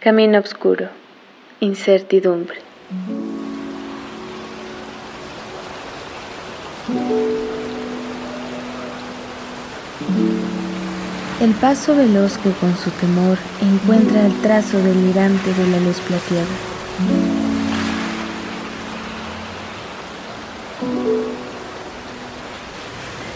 [0.00, 0.90] Camino oscuro,
[1.58, 2.58] incertidumbre.
[11.40, 16.46] El paso veloz que con su temor encuentra el trazo delirante de la luz plateada.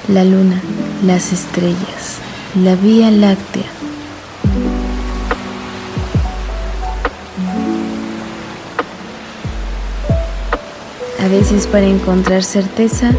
[0.06, 0.60] La luna,
[1.04, 2.18] las estrellas,
[2.54, 3.81] la vía láctea.
[11.22, 13.12] A veces para encontrar certeza,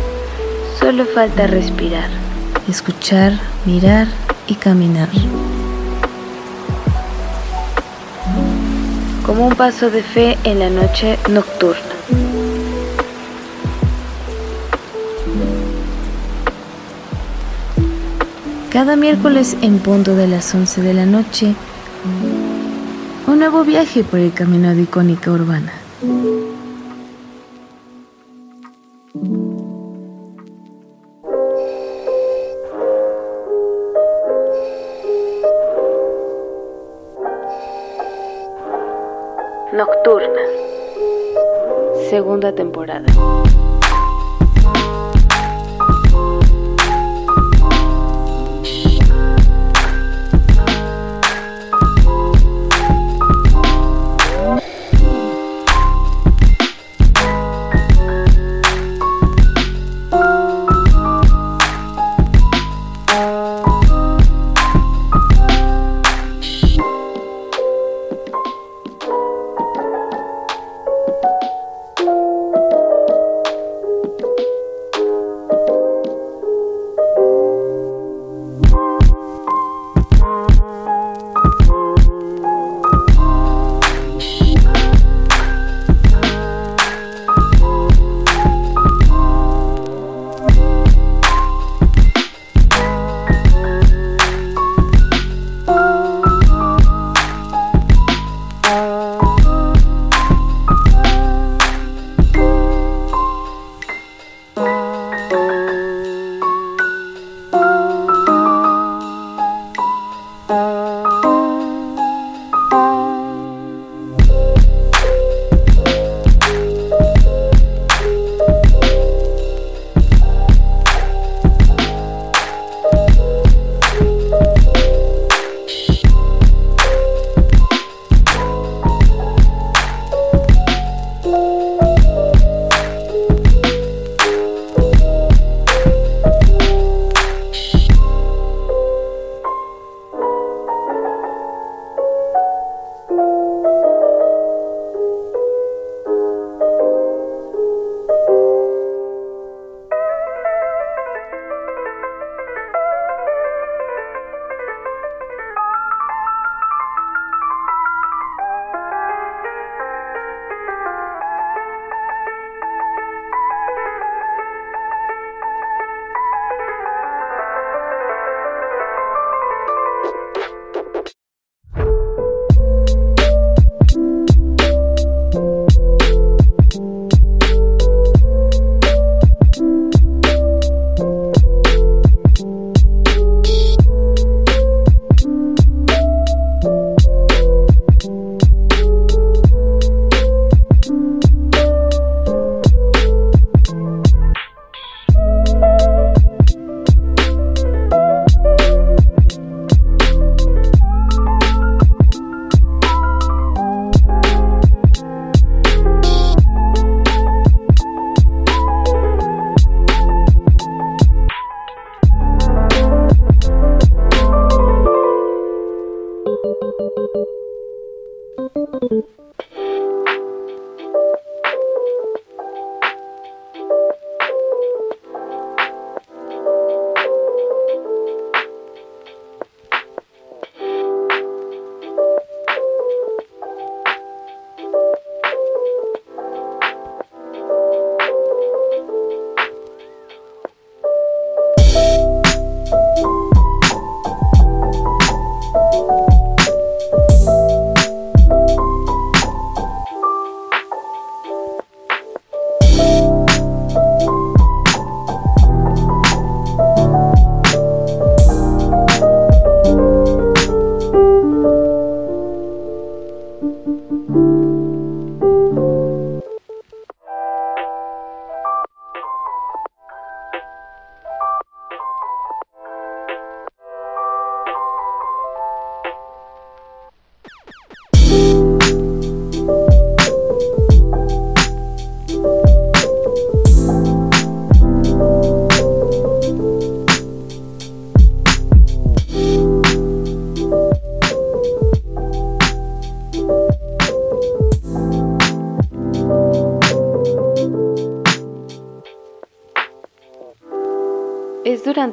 [0.77, 2.09] solo falta respirar,
[2.67, 4.07] escuchar, mirar
[4.45, 5.07] y caminar.
[9.25, 11.81] Como un paso de fe en la noche nocturna.
[18.69, 21.55] Cada miércoles en punto de las 11 de la noche,
[23.27, 25.71] un nuevo viaje por el camino de icónica urbana.
[39.83, 40.39] Nocturna.
[42.09, 43.03] Segunda temporada.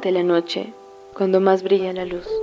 [0.01, 0.73] Durante la noche
[1.13, 2.40] cuando más brilla la luz.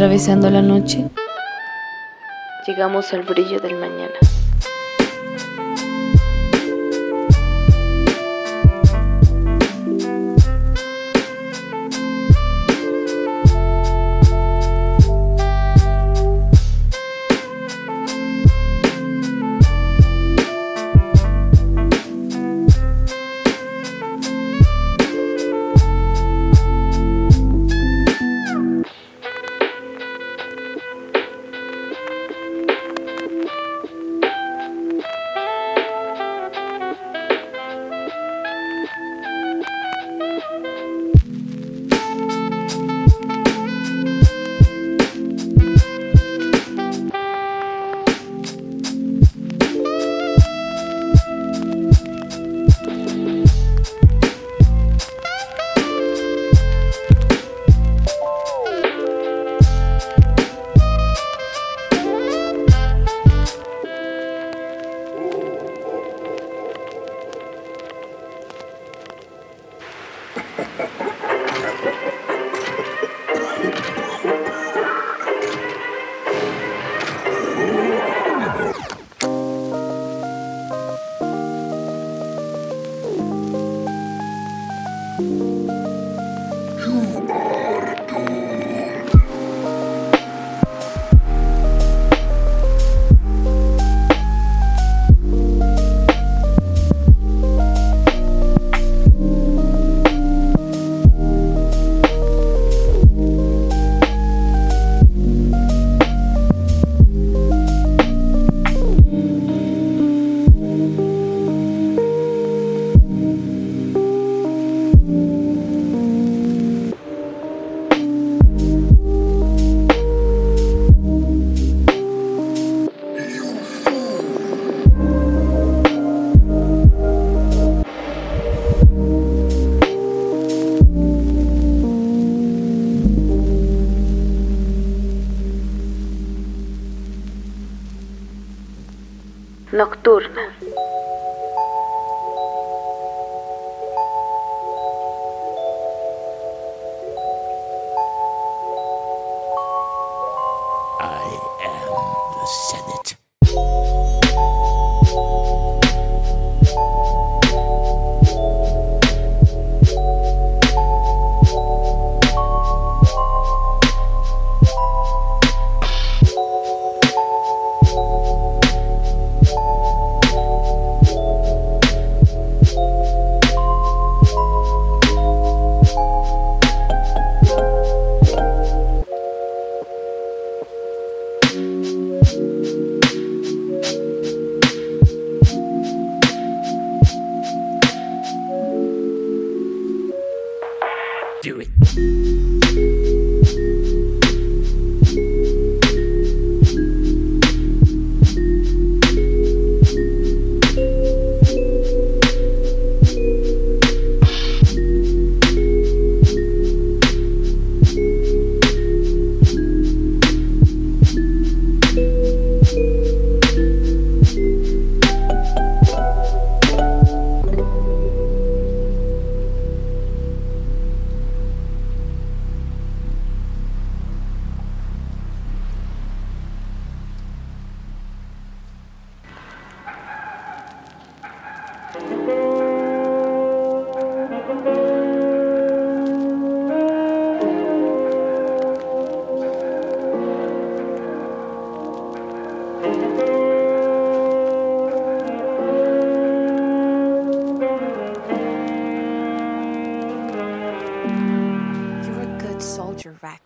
[0.00, 1.10] Atravesando la noche,
[2.66, 4.14] llegamos al brillo del mañana.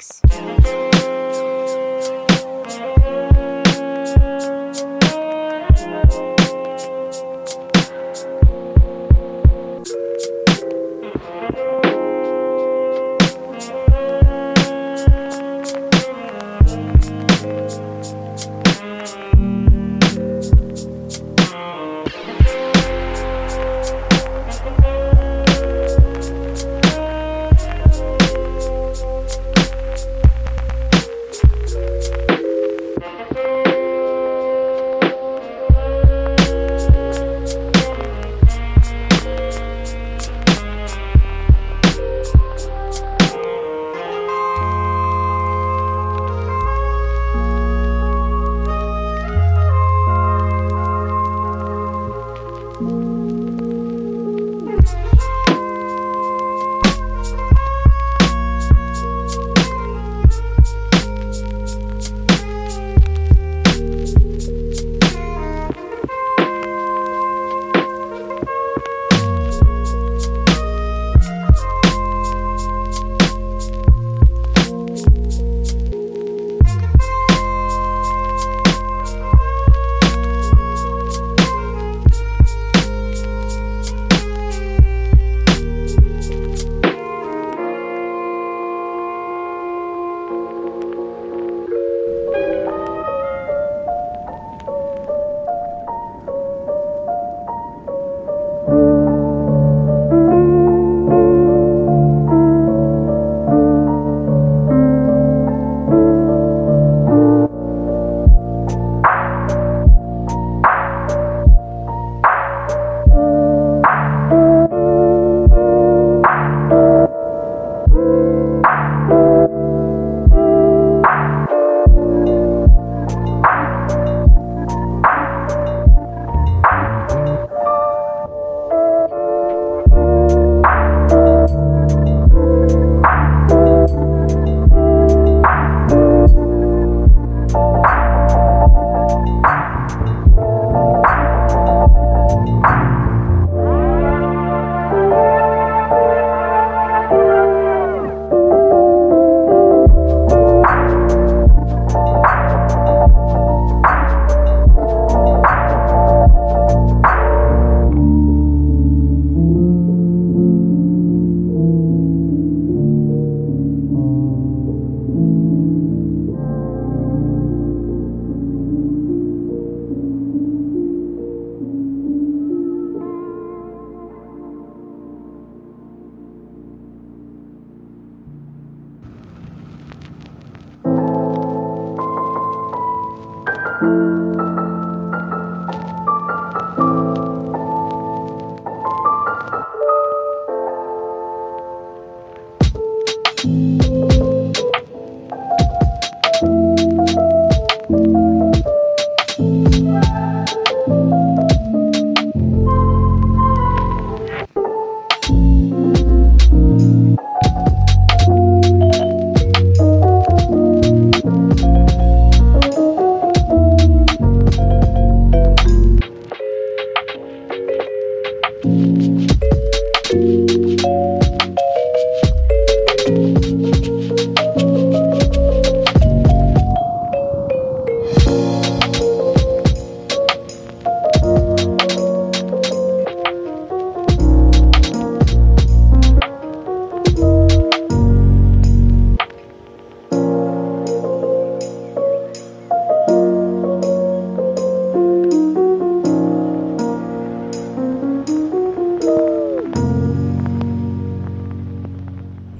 [0.04, 1.33] weeks.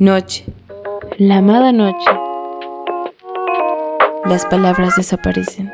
[0.04, 0.44] Noche.
[1.16, 2.10] La amada noche.
[4.26, 5.72] Las palabras desaparecen.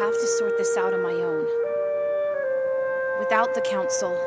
[0.00, 1.46] Have to sort this out on my own.
[3.18, 4.18] Without the council.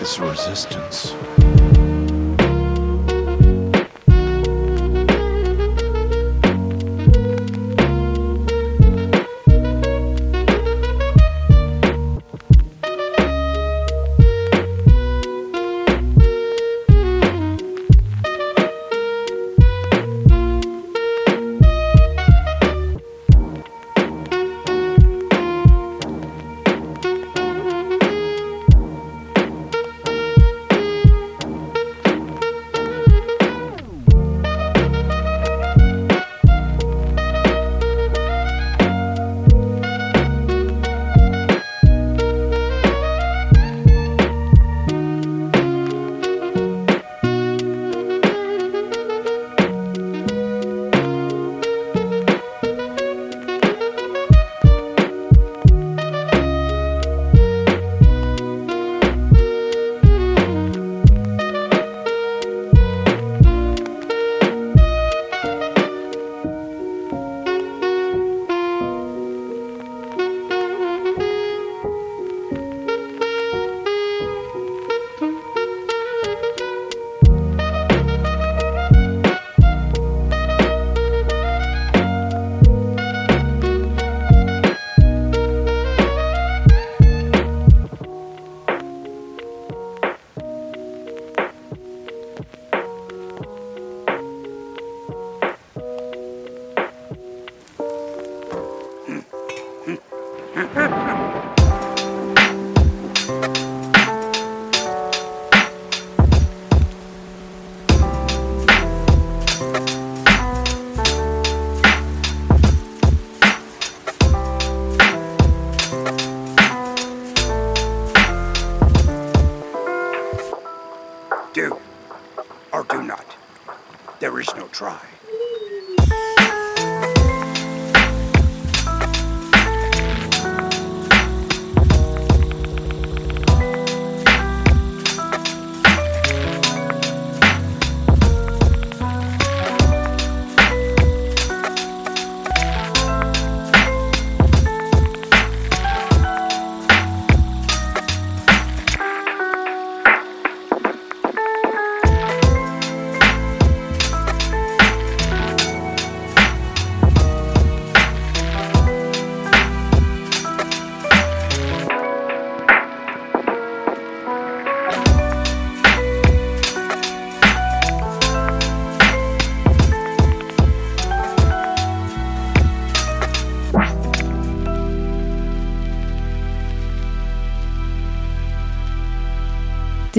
[0.00, 1.39] This resistance.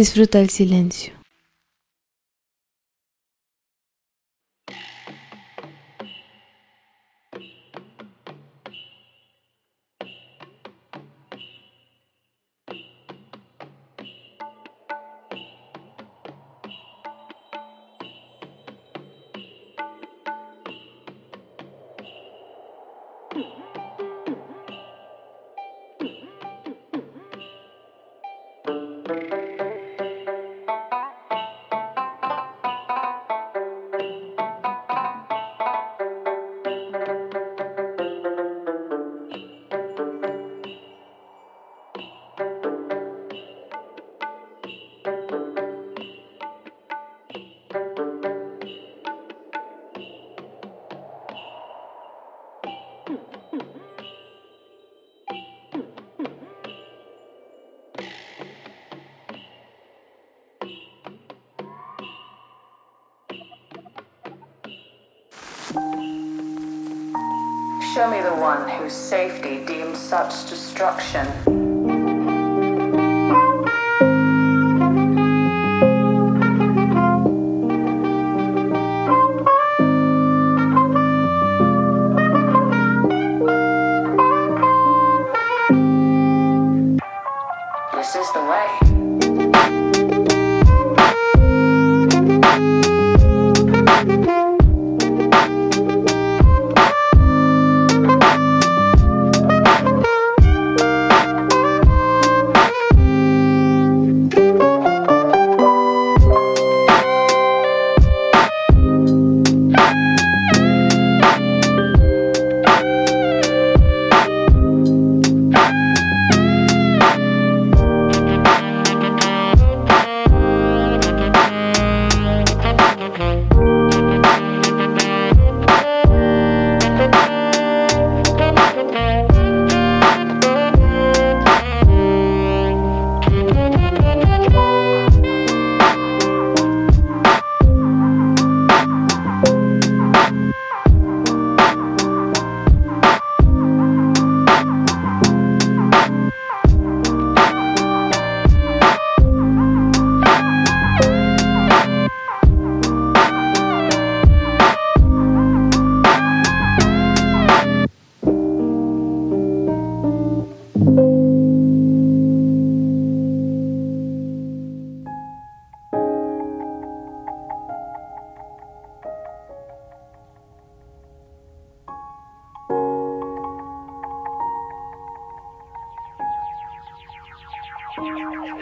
[0.02, 1.21] Disfruta el silencio.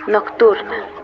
[0.09, 0.98] Nocturna.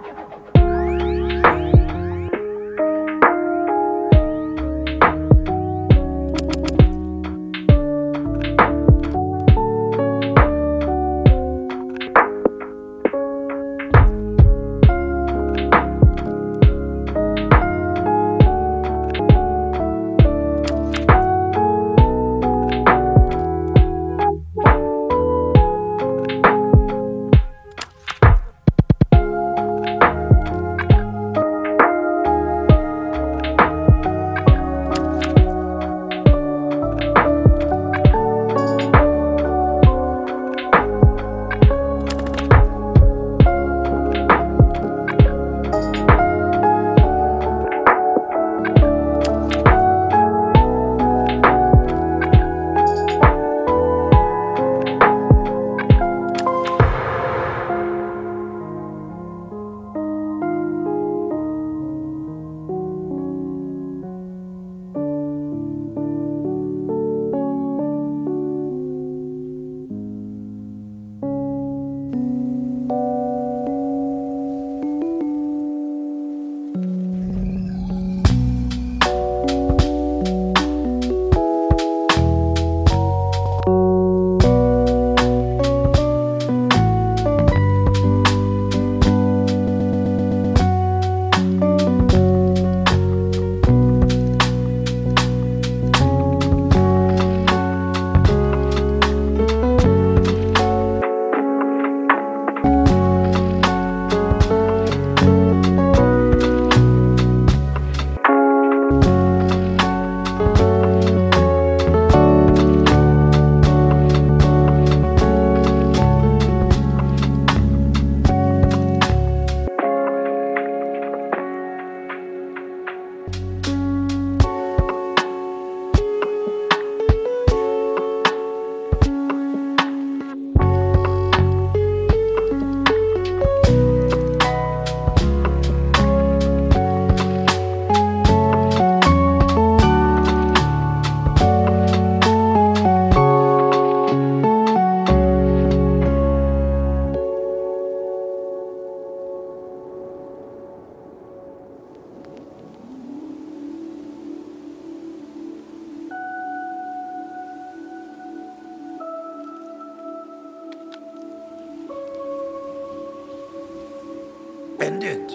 [164.86, 165.31] Ended.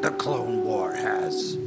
[0.00, 1.58] The Clone War has.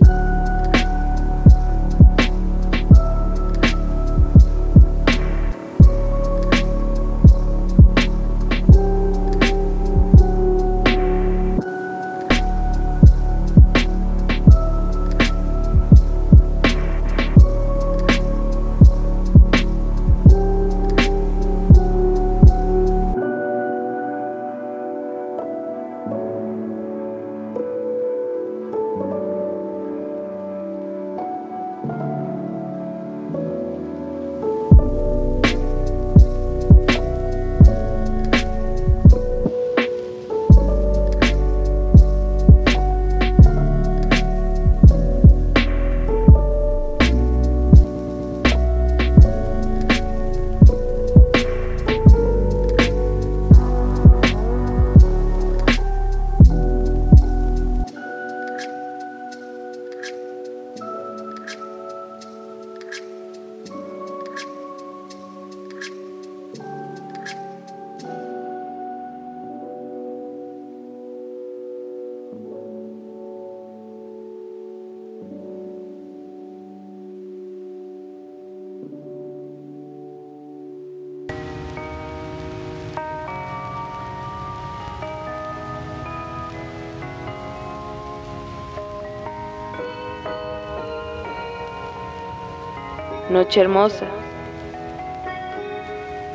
[93.31, 94.07] Noche hermosa.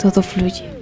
[0.01, 0.76] Todo fluye.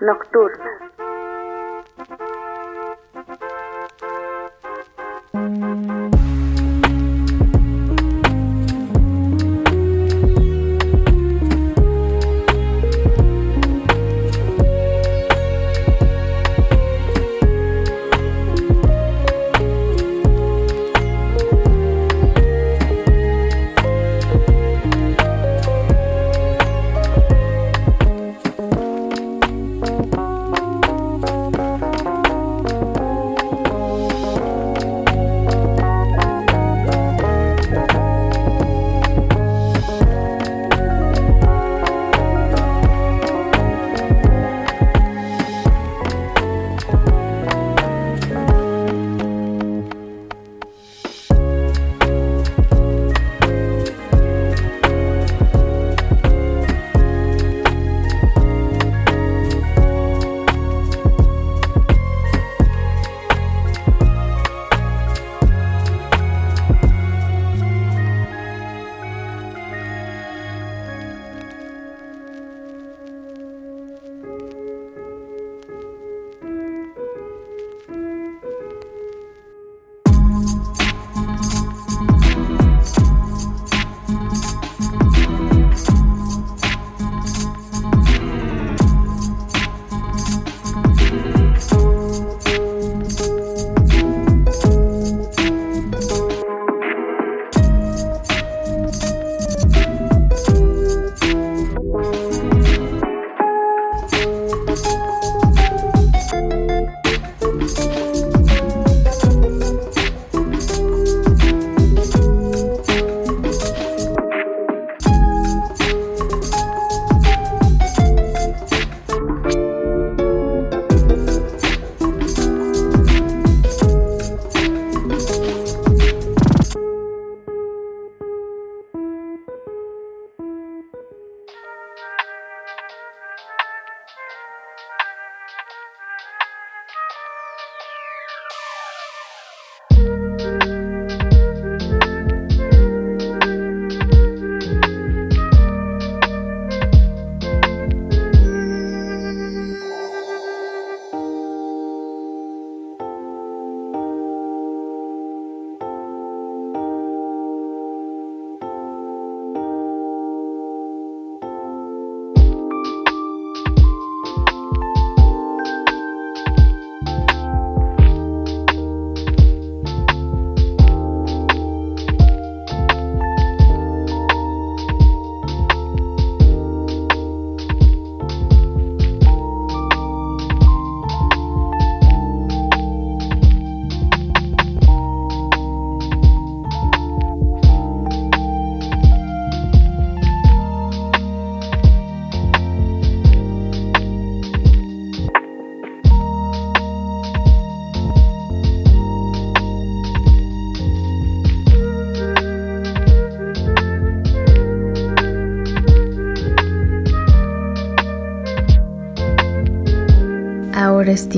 [0.00, 0.88] Nocturna.
[5.32, 6.07] Ahora es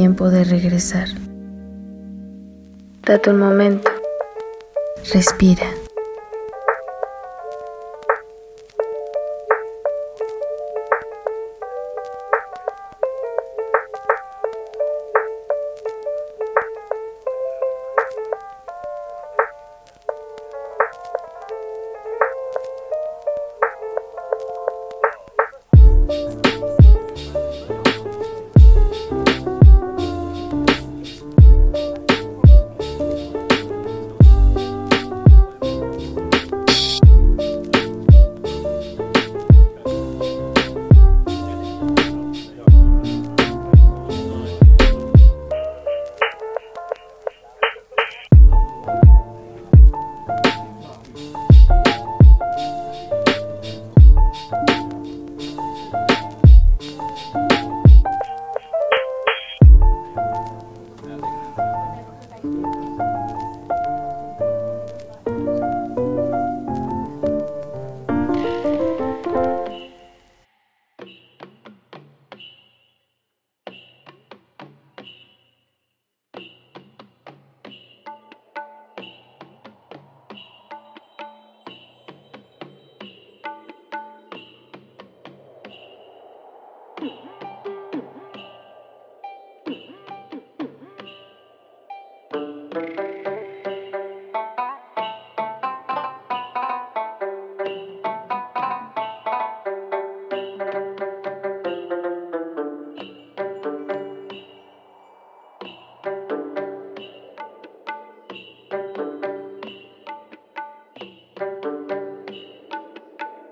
[0.01, 1.09] tiempo de regresar.
[3.05, 3.91] Date un momento.
[5.13, 5.67] Respira.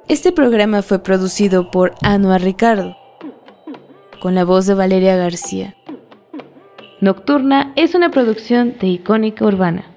[0.08, 2.96] Este programa fue producido por Anua Ricardo,
[4.20, 5.76] con la voz de Valeria García.
[7.02, 9.87] Nocturna es una producción de Icónica Urbana.